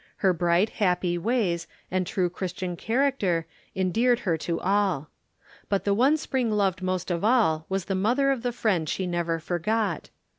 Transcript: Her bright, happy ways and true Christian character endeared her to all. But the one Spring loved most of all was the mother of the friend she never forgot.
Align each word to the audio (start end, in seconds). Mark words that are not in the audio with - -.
Her 0.25 0.33
bright, 0.33 0.69
happy 0.81 1.19
ways 1.19 1.67
and 1.91 2.07
true 2.07 2.27
Christian 2.31 2.75
character 2.75 3.45
endeared 3.75 4.21
her 4.21 4.35
to 4.39 4.59
all. 4.59 5.11
But 5.69 5.83
the 5.83 5.93
one 5.93 6.17
Spring 6.17 6.49
loved 6.49 6.81
most 6.81 7.11
of 7.11 7.23
all 7.23 7.67
was 7.69 7.85
the 7.85 7.93
mother 7.93 8.31
of 8.31 8.41
the 8.41 8.51
friend 8.51 8.89
she 8.89 9.05
never 9.05 9.37
forgot. 9.39 10.09